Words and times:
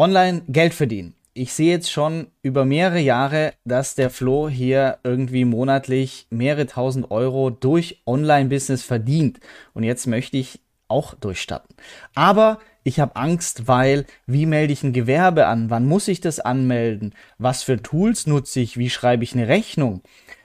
Online 0.00 0.40
Geld 0.48 0.72
verdienen. 0.72 1.14
Ich 1.34 1.52
sehe 1.52 1.72
jetzt 1.72 1.92
schon 1.92 2.28
über 2.40 2.64
mehrere 2.64 3.00
Jahre, 3.00 3.52
dass 3.66 3.94
der 3.94 4.08
Flo 4.08 4.48
hier 4.48 4.96
irgendwie 5.04 5.44
monatlich 5.44 6.26
mehrere 6.30 6.64
tausend 6.64 7.10
Euro 7.10 7.50
durch 7.50 8.00
Online-Business 8.06 8.82
verdient. 8.82 9.40
Und 9.74 9.82
jetzt 9.82 10.06
möchte 10.06 10.38
ich 10.38 10.60
auch 10.88 11.12
durchstarten. 11.12 11.76
Aber 12.14 12.60
ich 12.82 12.98
habe 12.98 13.14
Angst, 13.14 13.68
weil 13.68 14.06
wie 14.26 14.46
melde 14.46 14.72
ich 14.72 14.82
ein 14.82 14.94
Gewerbe 14.94 15.46
an? 15.46 15.68
Wann 15.68 15.84
muss 15.84 16.08
ich 16.08 16.22
das 16.22 16.40
anmelden? 16.40 17.14
Was 17.36 17.62
für 17.62 17.82
Tools 17.82 18.26
nutze 18.26 18.60
ich? 18.60 18.78
Wie 18.78 18.88
schreibe 18.88 19.22
ich 19.22 19.34
eine 19.34 19.48
Rechnung? 19.48 20.00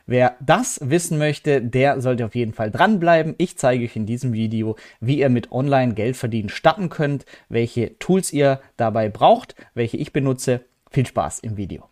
Wer 0.08 0.36
das 0.40 0.80
wissen 0.84 1.18
möchte, 1.18 1.64
der 1.64 2.00
sollte 2.00 2.26
auf 2.26 2.36
jeden 2.36 2.54
Fall 2.54 2.70
dranbleiben. 2.70 3.34
Ich 3.40 3.58
zeige 3.58 3.86
euch 3.86 3.96
in 3.96 4.06
diesem 4.06 4.34
Video, 4.34 4.76
wie 5.00 5.18
ihr 5.18 5.30
mit 5.30 5.52
Online 5.52 5.96
Geld 5.96 6.16
verdienen 6.16 6.50
starten 6.50 6.90
könnt, 6.90 7.26
welche 7.50 7.98
Tools 7.98 8.32
ihr 8.32 8.62
dabei 8.78 9.10
braucht, 9.10 9.56
welche 9.74 9.98
ich 9.98 10.14
benutze. 10.14 10.62
Viel 10.92 11.08
Spaß 11.08 11.40
im 11.40 11.58
Video. 11.58 11.90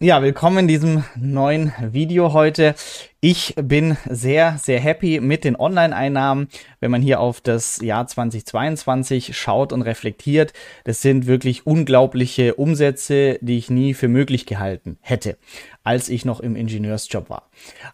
Ja, 0.00 0.20
willkommen 0.20 0.58
in 0.58 0.68
diesem 0.68 1.04
neuen 1.16 1.72
Video 1.80 2.34
heute. 2.34 2.74
Ich 3.26 3.54
bin 3.56 3.96
sehr, 4.06 4.58
sehr 4.58 4.78
happy 4.78 5.18
mit 5.18 5.44
den 5.44 5.56
Online-Einnahmen. 5.56 6.48
Wenn 6.80 6.90
man 6.90 7.00
hier 7.00 7.20
auf 7.20 7.40
das 7.40 7.80
Jahr 7.80 8.06
2022 8.06 9.34
schaut 9.34 9.72
und 9.72 9.80
reflektiert, 9.80 10.52
das 10.84 11.00
sind 11.00 11.26
wirklich 11.26 11.66
unglaubliche 11.66 12.52
Umsätze, 12.56 13.38
die 13.40 13.56
ich 13.56 13.70
nie 13.70 13.94
für 13.94 14.08
möglich 14.08 14.44
gehalten 14.44 14.98
hätte, 15.00 15.38
als 15.84 16.10
ich 16.10 16.26
noch 16.26 16.40
im 16.40 16.54
Ingenieursjob 16.54 17.30
war. 17.30 17.48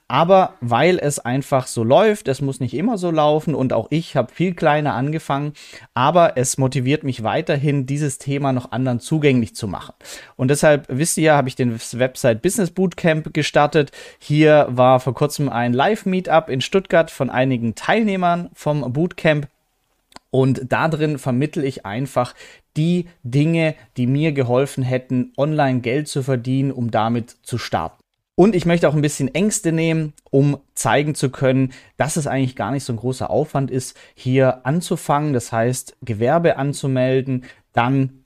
Aber 0.09 0.55
weil 0.61 0.98
es 0.98 1.21
einfach 1.21 1.69
so 1.69 1.85
läuft, 1.85 2.27
es 2.27 2.41
muss 2.41 2.59
nicht 2.59 2.74
immer 2.74 2.99
so 2.99 3.12
laufen 3.12 3.55
und 3.55 3.73
auch 3.73 3.87
ich 3.91 4.16
habe 4.16 4.35
viel 4.35 4.55
kleiner 4.55 4.95
angefangen, 4.95 5.52
aber 5.95 6.37
es 6.37 6.59
motiviert 6.59 7.04
mich 7.04 7.23
weiterhin, 7.23 7.87
dieses 7.87 8.19
Thema 8.19 8.52
noch 8.52 8.73
anderen 8.73 8.99
zugänglich 8.99 9.54
zu 9.54 9.69
machen. 9.69 9.95
Und 10.35 10.49
deshalb 10.49 10.87
wisst 10.88 11.19
ihr, 11.19 11.35
habe 11.35 11.49
ich 11.49 11.54
den 11.54 11.79
Website 11.79 12.43
Business 12.43 12.73
Bootcamp 12.73 13.32
gestartet. 13.32 13.93
Hier 14.19 14.66
war 14.71 14.99
vor 14.99 15.15
kurzem 15.21 15.51
ein 15.51 15.74
Live-Meetup 15.74 16.49
in 16.49 16.63
Stuttgart 16.63 17.10
von 17.10 17.29
einigen 17.29 17.74
Teilnehmern 17.74 18.49
vom 18.54 18.90
Bootcamp. 18.90 19.49
Und 20.30 20.63
da 20.73 20.88
drin 20.88 21.18
vermittel 21.18 21.63
ich 21.63 21.85
einfach 21.85 22.35
die 22.74 23.04
Dinge, 23.23 23.74
die 23.98 24.07
mir 24.07 24.32
geholfen 24.32 24.82
hätten, 24.82 25.35
online 25.37 25.80
Geld 25.80 26.09
zu 26.09 26.23
verdienen, 26.23 26.73
um 26.73 26.91
damit 26.91 27.37
zu 27.43 27.59
starten. 27.59 28.02
Und 28.35 28.54
ich 28.54 28.65
möchte 28.65 28.88
auch 28.88 28.95
ein 28.95 29.02
bisschen 29.02 29.35
Ängste 29.35 29.73
nehmen, 29.73 30.15
um 30.30 30.57
zeigen 30.73 31.15
zu 31.15 31.29
können, 31.29 31.74
dass 31.98 32.16
es 32.16 32.26
eigentlich 32.26 32.57
gar 32.57 32.71
nicht 32.71 32.85
so 32.85 32.95
ein 32.95 32.96
großer 32.96 33.29
Aufwand 33.29 33.71
ist, 33.71 33.95
hier 34.15 34.65
anzufangen. 34.65 35.35
Das 35.35 35.52
heißt, 35.52 35.98
Gewerbe 36.01 36.57
anzumelden, 36.57 37.45
dann 37.74 38.20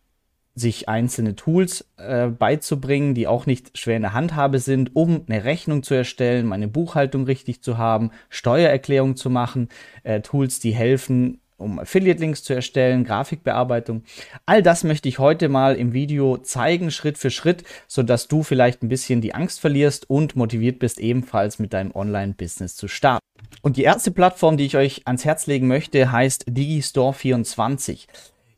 sich 0.55 0.88
einzelne 0.88 1.34
Tools 1.34 1.86
äh, 1.97 2.28
beizubringen, 2.28 3.14
die 3.14 3.27
auch 3.27 3.47
nicht 3.47 3.77
schwer 3.77 3.97
in 3.97 4.02
der 4.02 4.12
Handhabe 4.12 4.58
sind, 4.60 4.94
um 4.94 5.24
eine 5.28 5.44
Rechnung 5.44 5.83
zu 5.83 5.94
erstellen, 5.94 6.47
meine 6.47 6.69
Buchhaltung 6.69 7.24
richtig 7.24 7.62
zu 7.62 7.77
haben, 7.77 8.10
Steuererklärung 8.28 9.16
zu 9.16 9.30
machen, 9.30 9.69
äh, 10.05 10.20
Tools, 10.20 10.60
die 10.60 10.72
helfen, 10.72 11.41
um 11.56 11.78
Affiliate-Links 11.78 12.42
zu 12.42 12.55
erstellen, 12.55 13.05
Grafikbearbeitung. 13.05 14.02
All 14.47 14.62
das 14.62 14.84
möchte 14.84 15.08
ich 15.08 15.19
heute 15.19 15.48
mal 15.48 15.77
im 15.77 15.92
Video 15.92 16.36
zeigen, 16.38 16.91
Schritt 16.91 17.19
für 17.19 17.30
Schritt, 17.30 17.64
sodass 17.88 18.28
du 18.28 18.42
vielleicht 18.42 18.82
ein 18.82 18.88
bisschen 18.88 19.20
die 19.20 19.34
Angst 19.34 19.60
verlierst 19.60 20.08
und 20.10 20.36
motiviert 20.36 20.78
bist, 20.78 21.00
ebenfalls 21.00 21.58
mit 21.58 21.72
deinem 21.72 21.92
Online-Business 21.94 22.77
zu 22.77 22.88
starten. 22.88 23.25
Und 23.62 23.77
die 23.77 23.82
erste 23.82 24.10
Plattform, 24.10 24.56
die 24.56 24.66
ich 24.66 24.77
euch 24.77 25.02
ans 25.06 25.25
Herz 25.25 25.47
legen 25.47 25.66
möchte, 25.66 26.12
heißt 26.12 26.48
Digistore24. 26.48 28.06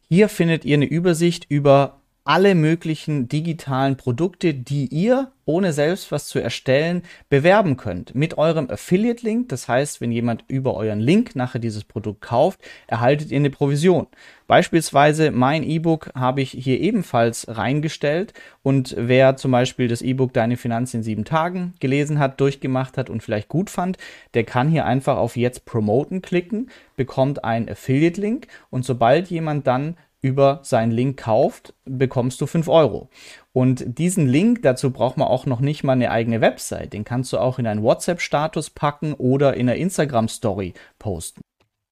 Hier 0.09 0.29
findet 0.29 0.65
ihr 0.65 0.75
eine 0.75 0.87
Übersicht 0.87 1.47
über 1.49 2.03
alle 2.27 2.57
möglichen 2.57 3.29
digitalen 3.29 3.97
Produkte, 3.97 4.53
die 4.53 4.87
ihr, 4.87 5.31
ohne 5.45 5.73
selbst 5.73 6.11
was 6.11 6.27
zu 6.27 6.41
erstellen, 6.41 7.03
bewerben 7.29 7.77
könnt. 7.77 8.17
Mit 8.17 8.37
eurem 8.37 8.69
Affiliate-Link, 8.69 9.49
das 9.49 9.69
heißt, 9.69 10.01
wenn 10.01 10.11
jemand 10.11 10.45
über 10.49 10.75
euren 10.75 10.99
Link 10.99 11.37
nachher 11.37 11.61
dieses 11.61 11.85
Produkt 11.85 12.23
kauft, 12.23 12.59
erhaltet 12.89 13.31
ihr 13.31 13.37
eine 13.37 13.51
Provision. 13.51 14.09
Beispielsweise 14.49 15.31
mein 15.31 15.63
E-Book 15.63 16.11
habe 16.17 16.41
ich 16.41 16.51
hier 16.51 16.81
ebenfalls 16.81 17.47
reingestellt 17.49 18.33
und 18.65 18.97
wer 18.99 19.37
zum 19.37 19.53
Beispiel 19.53 19.87
das 19.87 20.03
E-Book 20.03 20.33
Deine 20.33 20.57
Finanzen 20.57 20.99
in 20.99 21.03
sieben 21.05 21.25
Tagen 21.25 21.75
gelesen 21.79 22.19
hat, 22.19 22.41
durchgemacht 22.41 22.99
hat 22.99 23.09
und 23.09 23.23
vielleicht 23.23 23.49
gut 23.49 23.71
fand, 23.71 23.99
der 24.35 24.43
kann 24.43 24.69
hier 24.69 24.85
einfach 24.85 25.17
auf 25.17 25.37
Jetzt 25.37 25.65
Promoten 25.65 26.23
klicken, 26.23 26.71
bekommt 26.97 27.45
einen 27.45 27.69
Affiliate-Link 27.69 28.49
und 28.71 28.85
sobald 28.85 29.31
jemand 29.31 29.69
dann 29.69 29.97
über 30.27 30.61
seinen 30.63 30.91
Link 30.91 31.19
kauft, 31.19 31.75
bekommst 31.85 32.41
du 32.41 32.47
5 32.47 32.69
Euro. 32.69 33.09
Und 33.53 33.99
diesen 33.99 34.27
Link, 34.27 34.63
dazu 34.63 34.91
braucht 34.91 35.17
man 35.17 35.29
auch 35.29 35.47
noch 35.47 35.61
nicht 35.61 35.85
mal 35.85 35.93
eine 35.93 36.11
eigene 36.11 36.41
Website. 36.41 36.93
Den 36.93 37.05
kannst 37.05 37.33
du 37.33 37.39
auch 37.39 37.59
in 37.59 37.67
einen 37.67 37.83
WhatsApp-Status 37.83 38.71
packen 38.71 39.15
oder 39.15 39.55
in 39.55 39.69
einer 39.69 39.79
Instagram-Story 39.79 40.75
posten. 40.99 41.41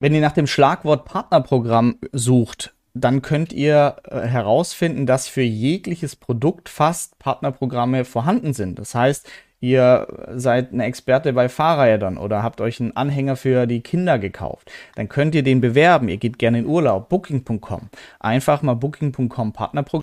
Wenn 0.01 0.15
ihr 0.15 0.21
nach 0.21 0.33
dem 0.33 0.47
Schlagwort 0.47 1.05
Partnerprogramm 1.05 1.99
sucht, 2.13 2.75
dann 2.95 3.23
könnt 3.23 3.53
ihr 3.53 3.97
äh, 4.05 4.21
herausfinden, 4.23 5.07
dass 5.07 5.29
für 5.29 5.43
jegliches 5.43 6.17
Produkt 6.17 6.69
fast 6.69 7.19
Partnerprogramme 7.19 8.05
vorhanden 8.05 8.53
sind. 8.53 8.79
Das 8.79 8.95
heißt, 8.95 9.29
ihr 9.65 10.07
seid 10.35 10.73
ein 10.73 10.81
Experte 10.81 11.33
bei 11.33 11.49
Fahrrädern 11.49 12.19
oder 12.19 12.43
habt 12.43 12.61
euch 12.61 12.81
einen 12.81 12.95
Anhänger 12.97 13.37
für 13.37 13.67
die 13.67 13.81
Kinder 13.81 14.19
gekauft, 14.19 14.71
dann 14.95 15.09
könnt 15.09 15.35
ihr 15.35 15.43
den 15.43 15.61
bewerben. 15.61 16.09
Ihr 16.09 16.19
geht 16.19 16.39
gerne 16.39 16.59
in 16.59 16.67
Urlaub, 16.67 17.09
booking.com. 17.09 17.89
Einfach 18.21 18.63
mal 18.63 18.75
booking.com 18.75 19.53
Partnerprogramm. 19.53 20.03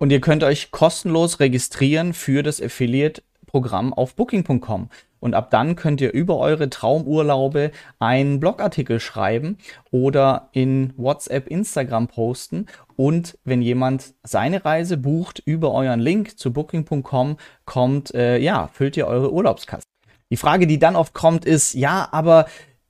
Und 0.00 0.12
ihr 0.12 0.20
könnt 0.20 0.44
euch 0.44 0.70
kostenlos 0.70 1.40
registrieren 1.40 2.14
für 2.14 2.42
das 2.42 2.62
Affiliate-Programm 2.62 3.92
auf 3.92 4.14
booking.com. 4.14 4.88
Und 5.20 5.34
ab 5.34 5.50
dann 5.50 5.76
könnt 5.76 6.00
ihr 6.00 6.12
über 6.12 6.38
eure 6.38 6.70
Traumurlaube 6.70 7.70
einen 7.98 8.40
Blogartikel 8.40 8.98
schreiben 8.98 9.58
oder 9.90 10.48
in 10.52 10.92
WhatsApp, 10.96 11.46
Instagram 11.46 12.08
posten. 12.08 12.66
Und 12.96 13.38
wenn 13.44 13.62
jemand 13.62 14.14
seine 14.22 14.64
Reise 14.64 14.96
bucht 14.96 15.42
über 15.44 15.72
euren 15.72 16.00
Link 16.00 16.38
zu 16.38 16.52
booking.com, 16.52 17.36
kommt, 17.64 18.14
äh, 18.14 18.38
ja, 18.38 18.68
füllt 18.72 18.96
ihr 18.96 19.06
eure 19.06 19.32
Urlaubskasse. 19.32 19.84
Die 20.30 20.36
Frage, 20.36 20.66
die 20.66 20.78
dann 20.78 20.96
oft 20.96 21.12
kommt, 21.12 21.44
ist, 21.44 21.74
ja, 21.74 22.08
aber 22.12 22.46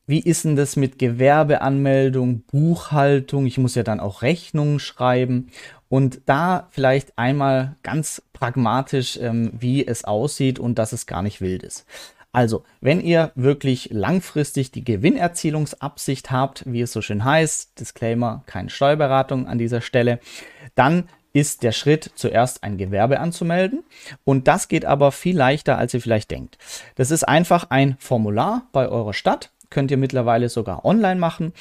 wie 0.07 0.19
ist 0.19 0.45
denn 0.45 0.57
das 0.57 0.75
mit 0.75 0.99
Gewerbeanmeldung, 0.99 2.43
Buchhaltung? 2.43 3.47
Ich 3.47 3.59
muss 3.59 3.77
ja 3.77 3.85
dann 3.85 4.01
auch 4.01 4.23
Rechnungen 4.23 4.81
schreiben. 4.81 5.51
Und 5.89 6.23
da 6.27 6.67
vielleicht 6.71 7.17
einmal 7.17 7.77
ganz 7.83 8.23
pragmatisch, 8.33 9.19
ähm, 9.21 9.53
wie 9.57 9.87
es 9.87 10.05
aussieht 10.05 10.59
und 10.59 10.79
dass 10.79 10.93
es 10.93 11.07
gar 11.07 11.23
nicht 11.23 11.41
wild 11.41 11.63
ist. 11.63 11.87
Also, 12.33 12.65
wenn 12.81 13.01
ihr 13.01 13.33
wirklich 13.35 13.89
langfristig 13.93 14.71
die 14.71 14.85
Gewinnerzielungsabsicht 14.85 16.31
habt, 16.31 16.63
wie 16.65 16.81
es 16.81 16.93
so 16.93 17.03
schön 17.03 17.25
heißt, 17.25 17.79
Disclaimer, 17.81 18.45
keine 18.47 18.71
Steuerberatung 18.71 19.49
an 19.49 19.59
dieser 19.59 19.81
Stelle, 19.81 20.21
dann 20.77 21.09
ist 21.33 21.63
der 21.63 21.73
Schritt 21.73 22.11
zuerst 22.15 22.63
ein 22.63 22.77
Gewerbe 22.77 23.21
anzumelden 23.21 23.85
und 24.25 24.49
das 24.49 24.69
geht 24.69 24.85
aber 24.85 25.13
viel 25.13 25.37
leichter, 25.37 25.79
als 25.79 25.95
ihr 25.95 26.01
vielleicht 26.01 26.31
denkt. 26.31 26.59
Das 26.97 27.11
ist 27.11 27.25
einfach 27.25 27.71
ein 27.71 27.97
Formular 27.99 28.63
bei 28.73 28.89
eurer 28.89 29.13
Stadt, 29.13 29.51
könnt 29.71 29.91
ihr 29.91 29.97
mittlerweile 29.97 30.49
sogar 30.49 30.85
online 30.85 31.19
machen. 31.19 31.53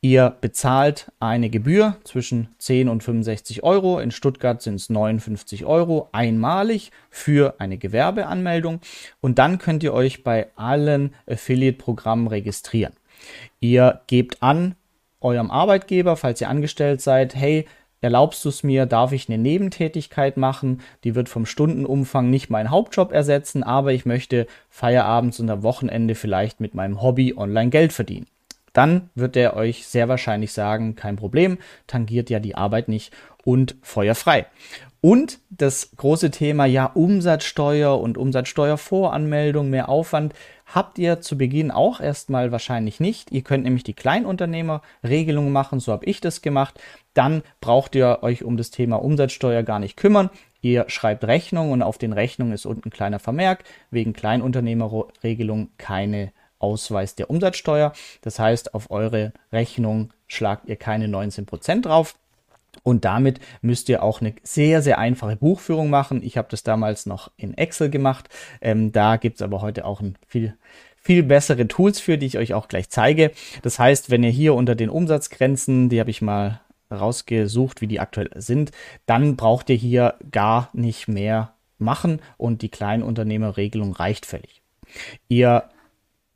Ihr 0.00 0.36
bezahlt 0.40 1.12
eine 1.20 1.50
Gebühr 1.50 1.96
zwischen 2.04 2.48
10 2.58 2.88
und 2.88 3.02
65 3.02 3.62
Euro. 3.62 4.00
In 4.00 4.10
Stuttgart 4.10 4.60
sind 4.60 4.76
es 4.76 4.90
59 4.90 5.64
Euro 5.64 6.08
einmalig 6.12 6.90
für 7.10 7.54
eine 7.58 7.78
Gewerbeanmeldung. 7.78 8.80
Und 9.20 9.38
dann 9.38 9.58
könnt 9.58 9.82
ihr 9.82 9.92
euch 9.92 10.24
bei 10.24 10.48
allen 10.56 11.14
Affiliate-Programmen 11.26 12.26
registrieren. 12.26 12.94
Ihr 13.60 14.00
gebt 14.06 14.42
an 14.42 14.74
eurem 15.20 15.50
Arbeitgeber, 15.50 16.16
falls 16.16 16.40
ihr 16.40 16.48
angestellt 16.48 17.00
seid, 17.00 17.34
hey, 17.34 17.66
Erlaubst 18.00 18.44
du 18.44 18.48
es 18.48 18.62
mir, 18.62 18.86
darf 18.86 19.12
ich 19.12 19.28
eine 19.28 19.38
Nebentätigkeit 19.38 20.36
machen? 20.36 20.80
Die 21.02 21.14
wird 21.14 21.28
vom 21.28 21.46
Stundenumfang 21.46 22.30
nicht 22.30 22.48
meinen 22.48 22.70
Hauptjob 22.70 23.12
ersetzen, 23.12 23.64
aber 23.64 23.92
ich 23.92 24.06
möchte 24.06 24.46
Feierabends 24.70 25.40
und 25.40 25.50
am 25.50 25.62
Wochenende 25.62 26.14
vielleicht 26.14 26.60
mit 26.60 26.74
meinem 26.74 27.02
Hobby 27.02 27.34
online 27.36 27.70
Geld 27.70 27.92
verdienen. 27.92 28.26
Dann 28.72 29.10
wird 29.16 29.36
er 29.36 29.56
euch 29.56 29.86
sehr 29.86 30.08
wahrscheinlich 30.08 30.52
sagen, 30.52 30.94
kein 30.94 31.16
Problem, 31.16 31.58
tangiert 31.88 32.30
ja 32.30 32.38
die 32.38 32.54
Arbeit 32.54 32.88
nicht 32.88 33.12
und 33.44 33.74
feuerfrei. 33.82 34.46
Und 35.00 35.38
das 35.50 35.90
große 35.96 36.30
Thema, 36.30 36.64
ja, 36.64 36.86
Umsatzsteuer 36.86 38.00
und 38.00 38.18
Umsatzsteuervoranmeldung, 38.18 39.70
mehr 39.70 39.88
Aufwand, 39.88 40.34
habt 40.74 40.98
ihr 40.98 41.20
zu 41.20 41.38
Beginn 41.38 41.70
auch 41.70 42.00
erstmal 42.00 42.52
wahrscheinlich 42.52 43.00
nicht. 43.00 43.32
Ihr 43.32 43.42
könnt 43.42 43.64
nämlich 43.64 43.84
die 43.84 43.94
Kleinunternehmerregelung 43.94 45.50
machen, 45.50 45.80
so 45.80 45.92
habe 45.92 46.04
ich 46.06 46.20
das 46.20 46.42
gemacht. 46.42 46.80
Dann 47.14 47.42
braucht 47.60 47.94
ihr 47.94 48.18
euch 48.22 48.44
um 48.44 48.56
das 48.56 48.70
Thema 48.70 48.96
Umsatzsteuer 48.96 49.62
gar 49.62 49.78
nicht 49.78 49.96
kümmern. 49.96 50.30
Ihr 50.60 50.84
schreibt 50.88 51.24
Rechnung 51.24 51.72
und 51.72 51.82
auf 51.82 51.98
den 51.98 52.12
Rechnungen 52.12 52.52
ist 52.52 52.66
unten 52.66 52.88
ein 52.88 52.92
kleiner 52.92 53.18
Vermerk, 53.18 53.64
wegen 53.90 54.12
Kleinunternehmerregelung 54.12 55.70
keine 55.78 56.32
Ausweis 56.58 57.14
der 57.14 57.30
Umsatzsteuer. 57.30 57.92
Das 58.22 58.38
heißt, 58.38 58.74
auf 58.74 58.90
eure 58.90 59.32
Rechnung 59.52 60.12
schlagt 60.26 60.68
ihr 60.68 60.76
keine 60.76 61.06
19% 61.06 61.82
drauf. 61.82 62.16
Und 62.82 63.04
damit 63.04 63.40
müsst 63.60 63.88
ihr 63.88 64.02
auch 64.02 64.20
eine 64.20 64.34
sehr, 64.42 64.82
sehr 64.82 64.98
einfache 64.98 65.36
Buchführung 65.36 65.90
machen. 65.90 66.22
Ich 66.22 66.36
habe 66.36 66.48
das 66.50 66.62
damals 66.62 67.06
noch 67.06 67.30
in 67.36 67.56
Excel 67.56 67.90
gemacht. 67.90 68.28
Ähm, 68.60 68.92
da 68.92 69.16
gibt 69.16 69.36
es 69.36 69.42
aber 69.42 69.60
heute 69.60 69.84
auch 69.84 70.00
ein 70.00 70.16
viel, 70.26 70.56
viel 70.96 71.22
bessere 71.22 71.68
Tools 71.68 72.00
für, 72.00 72.18
die 72.18 72.26
ich 72.26 72.38
euch 72.38 72.54
auch 72.54 72.68
gleich 72.68 72.88
zeige. 72.88 73.32
Das 73.62 73.78
heißt, 73.78 74.10
wenn 74.10 74.22
ihr 74.22 74.30
hier 74.30 74.54
unter 74.54 74.74
den 74.74 74.90
Umsatzgrenzen, 74.90 75.88
die 75.88 76.00
habe 76.00 76.10
ich 76.10 76.22
mal 76.22 76.60
rausgesucht, 76.90 77.80
wie 77.80 77.86
die 77.86 78.00
aktuell 78.00 78.30
sind, 78.36 78.72
dann 79.06 79.36
braucht 79.36 79.68
ihr 79.70 79.76
hier 79.76 80.14
gar 80.30 80.70
nicht 80.72 81.08
mehr 81.08 81.52
machen 81.78 82.20
und 82.36 82.62
die 82.62 82.70
Kleinunternehmerregelung 82.70 83.92
reicht 83.92 84.26
völlig. 84.26 84.62
Ihr 85.28 85.64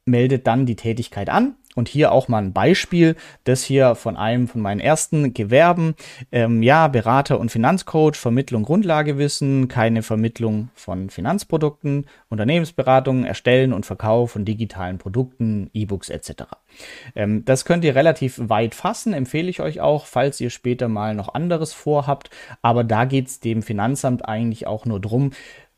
meldet 0.05 0.47
dann 0.47 0.67
die 0.67 0.77
Tätigkeit 0.77 1.31
an 1.31 1.55
und 1.75 1.89
hier 1.89 2.13
auch 2.13 2.29
mal 2.29 2.39
ein 2.39 2.53
Beispiel, 2.53 3.17
das 3.45 3.65
hier 3.65 3.95
von 3.95 4.17
einem 4.17 4.49
von 4.49 4.61
meinen 4.61 4.81
ersten 4.81 5.35
Gewerben. 5.35 5.95
Ähm, 6.31 6.63
ja, 6.63 6.89
Berater 6.89 7.41
und 7.41 7.51
Finanzcoach, 7.51 8.17
Vermittlung 8.17 8.65
Grundlagewissen, 8.65 9.69
keine 9.69 10.03
Vermittlung 10.03 10.69
von 10.75 11.11
Finanzprodukten, 11.11 12.07
Unternehmensberatung, 12.29 13.25
Erstellen 13.25 13.73
und 13.73 13.87
Verkauf 13.87 14.33
von 14.33 14.45
digitalen 14.45 14.99
Produkten, 14.99 15.71
E-Books 15.73 16.11
etc. 16.11 16.45
Ähm, 17.15 17.45
das 17.45 17.65
könnt 17.65 17.85
ihr 17.85 17.95
relativ 17.95 18.39
weit 18.39 18.75
fassen, 18.75 19.13
empfehle 19.13 19.49
ich 19.49 19.61
euch 19.61 19.81
auch, 19.81 20.07
falls 20.07 20.41
ihr 20.41 20.51
später 20.51 20.89
mal 20.89 21.15
noch 21.15 21.35
anderes 21.35 21.73
vorhabt. 21.73 22.31
Aber 22.61 22.85
da 22.85 23.05
geht 23.05 23.29
es 23.29 23.41
dem 23.41 23.63
Finanzamt 23.63 24.29
eigentlich 24.29 24.67
auch 24.67 24.85
nur 24.85 25.01
darum, 25.01 25.31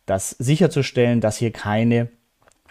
das 0.06 0.31
sicherzustellen, 0.31 1.20
dass 1.20 1.38
hier 1.38 1.50
keine 1.50 2.08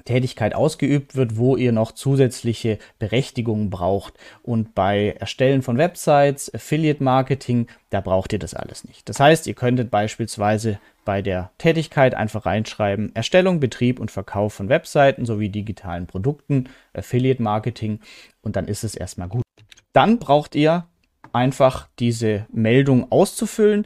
Tätigkeit 0.06 0.56
ausgeübt 0.56 1.16
wird, 1.16 1.38
wo 1.38 1.56
ihr 1.56 1.72
noch 1.72 1.92
zusätzliche 1.92 2.78
Berechtigungen 3.00 3.70
braucht. 3.70 4.14
Und 4.42 4.76
bei 4.76 5.16
Erstellen 5.20 5.62
von 5.62 5.78
Websites, 5.78 6.54
Affiliate 6.54 7.04
Marketing, 7.04 7.68
da 7.90 8.02
braucht 8.02 8.34
ihr 8.34 8.40
das 8.40 8.54
alles 8.54 8.86
nicht. 8.86 9.08
Das 9.10 9.20
heißt, 9.20 9.48
ihr 9.48 9.54
könntet 9.54 9.92
beispielsweise 9.92 10.80
bei 11.06 11.22
der 11.22 11.52
Tätigkeit 11.58 12.16
einfach 12.16 12.46
reinschreiben, 12.46 13.14
Erstellung, 13.16 13.60
Betrieb 13.60 14.00
und 14.00 14.12
Verkauf 14.12 14.54
von 14.54 14.70
Webseiten 14.70 15.26
sowie 15.26 15.50
digitalen 15.50 16.08
Produkten, 16.08 16.70
Affiliate 16.94 17.42
Marketing 17.42 18.00
und 18.42 18.56
dann 18.56 18.68
ist 18.68 18.84
es 18.84 18.96
erstmal 18.96 19.28
gut. 19.28 19.44
Dann 19.92 20.20
braucht 20.20 20.56
ihr 20.56 20.88
einfach 21.34 21.88
diese 22.00 22.46
Meldung 22.52 23.12
auszufüllen. 23.12 23.86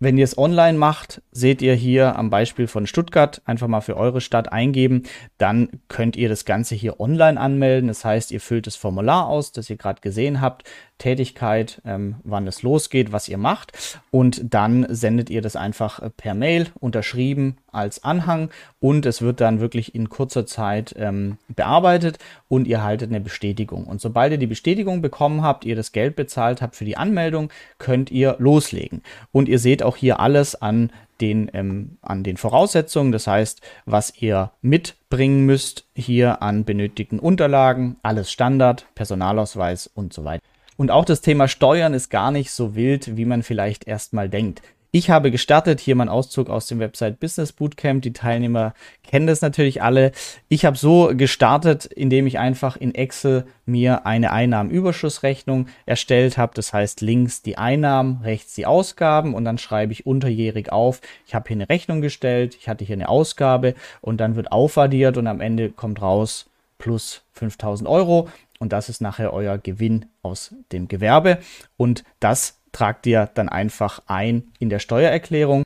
Wenn 0.00 0.18
ihr 0.18 0.24
es 0.24 0.36
online 0.36 0.76
macht, 0.76 1.22
seht 1.30 1.62
ihr 1.62 1.74
hier 1.74 2.16
am 2.16 2.30
Beispiel 2.30 2.66
von 2.66 2.86
Stuttgart 2.86 3.40
einfach 3.44 3.68
mal 3.68 3.80
für 3.80 3.96
eure 3.96 4.20
Stadt 4.20 4.52
eingeben. 4.52 5.04
Dann 5.38 5.68
könnt 5.88 6.16
ihr 6.16 6.28
das 6.28 6.44
Ganze 6.44 6.74
hier 6.74 7.00
online 7.00 7.40
anmelden. 7.40 7.88
Das 7.88 8.04
heißt, 8.04 8.30
ihr 8.32 8.40
füllt 8.40 8.66
das 8.66 8.76
Formular 8.76 9.26
aus, 9.26 9.52
das 9.52 9.70
ihr 9.70 9.76
gerade 9.76 10.00
gesehen 10.00 10.40
habt, 10.40 10.64
Tätigkeit, 10.98 11.82
ähm, 11.84 12.16
wann 12.22 12.46
es 12.46 12.62
losgeht, 12.62 13.12
was 13.12 13.28
ihr 13.28 13.38
macht. 13.38 13.72
Und 14.10 14.42
dann 14.54 14.86
sendet 14.88 15.28
ihr 15.28 15.42
das 15.42 15.56
einfach 15.56 16.00
äh, 16.00 16.10
per 16.10 16.34
Mail 16.34 16.68
unterschrieben 16.78 17.56
als 17.72 18.04
Anhang 18.04 18.50
und 18.78 19.04
es 19.04 19.20
wird 19.20 19.40
dann 19.40 19.58
wirklich 19.58 19.94
in 19.94 20.08
kurzer 20.08 20.46
Zeit 20.46 20.94
ähm, 20.96 21.38
bearbeitet 21.48 22.18
und 22.48 22.68
ihr 22.68 22.82
haltet 22.82 23.10
eine 23.10 23.20
Bestätigung. 23.20 23.84
Und 23.84 24.00
sobald 24.00 24.32
ihr 24.32 24.38
die 24.38 24.46
Bestätigung 24.46 25.02
bekommen 25.02 25.42
habt, 25.42 25.64
ihr 25.64 25.74
das 25.74 25.90
Geld 25.90 26.14
bezahlt 26.14 26.62
habt 26.62 26.76
für 26.76 26.84
die 26.84 26.96
Anmeldung, 26.96 27.50
könnt 27.78 28.12
ihr 28.12 28.36
loslegen. 28.38 29.02
Und 29.32 29.48
ihr 29.48 29.58
seht 29.58 29.73
auch 29.82 29.96
hier 29.96 30.20
alles 30.20 30.54
an 30.60 30.90
den, 31.20 31.50
ähm, 31.54 31.98
an 32.02 32.22
den 32.22 32.36
Voraussetzungen, 32.36 33.12
das 33.12 33.26
heißt, 33.26 33.60
was 33.86 34.20
ihr 34.20 34.50
mitbringen 34.62 35.46
müsst 35.46 35.84
hier 35.94 36.42
an 36.42 36.64
benötigten 36.64 37.18
Unterlagen, 37.18 37.96
alles 38.02 38.30
Standard, 38.30 38.86
Personalausweis 38.94 39.86
und 39.86 40.12
so 40.12 40.24
weiter. 40.24 40.42
Und 40.76 40.90
auch 40.90 41.04
das 41.04 41.20
Thema 41.20 41.46
Steuern 41.46 41.94
ist 41.94 42.10
gar 42.10 42.32
nicht 42.32 42.50
so 42.50 42.74
wild, 42.74 43.16
wie 43.16 43.24
man 43.24 43.44
vielleicht 43.44 43.86
erstmal 43.86 44.28
denkt. 44.28 44.60
Ich 44.96 45.10
habe 45.10 45.32
gestartet, 45.32 45.80
hier 45.80 45.96
mein 45.96 46.08
Auszug 46.08 46.48
aus 46.48 46.68
dem 46.68 46.78
Website 46.78 47.18
Business 47.18 47.50
Bootcamp. 47.50 48.02
Die 48.02 48.12
Teilnehmer 48.12 48.74
kennen 49.02 49.26
das 49.26 49.40
natürlich 49.40 49.82
alle. 49.82 50.12
Ich 50.48 50.64
habe 50.64 50.76
so 50.76 51.10
gestartet, 51.16 51.84
indem 51.86 52.28
ich 52.28 52.38
einfach 52.38 52.76
in 52.76 52.94
Excel 52.94 53.44
mir 53.66 54.06
eine 54.06 54.30
Einnahmenüberschussrechnung 54.30 55.66
erstellt 55.84 56.38
habe. 56.38 56.52
Das 56.54 56.72
heißt 56.72 57.00
links 57.00 57.42
die 57.42 57.58
Einnahmen, 57.58 58.20
rechts 58.22 58.54
die 58.54 58.66
Ausgaben 58.66 59.34
und 59.34 59.44
dann 59.44 59.58
schreibe 59.58 59.92
ich 59.92 60.06
unterjährig 60.06 60.70
auf. 60.70 61.00
Ich 61.26 61.34
habe 61.34 61.48
hier 61.48 61.56
eine 61.56 61.68
Rechnung 61.68 62.00
gestellt, 62.00 62.56
ich 62.60 62.68
hatte 62.68 62.84
hier 62.84 62.94
eine 62.94 63.08
Ausgabe 63.08 63.74
und 64.00 64.18
dann 64.18 64.36
wird 64.36 64.52
aufaddiert 64.52 65.16
und 65.16 65.26
am 65.26 65.40
Ende 65.40 65.70
kommt 65.70 66.02
raus 66.02 66.48
plus 66.78 67.22
5000 67.32 67.88
Euro 67.88 68.28
und 68.60 68.72
das 68.72 68.88
ist 68.88 69.00
nachher 69.00 69.32
euer 69.32 69.58
Gewinn 69.58 70.06
aus 70.22 70.54
dem 70.70 70.86
Gewerbe 70.86 71.38
und 71.76 72.04
das 72.20 72.60
tragt 72.74 73.06
ihr 73.06 73.30
dann 73.32 73.48
einfach 73.48 74.02
ein 74.06 74.52
in 74.58 74.68
der 74.68 74.80
Steuererklärung. 74.80 75.62